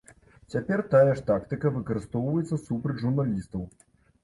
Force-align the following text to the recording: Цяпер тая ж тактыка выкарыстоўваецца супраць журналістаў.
Цяпер 0.53 0.81
тая 0.93 1.11
ж 1.19 1.25
тактыка 1.27 1.73
выкарыстоўваецца 1.77 2.61
супраць 2.65 2.99
журналістаў. 3.05 3.71